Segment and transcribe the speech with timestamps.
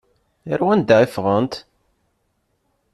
[0.53, 1.53] Ar wanda i ffɣent?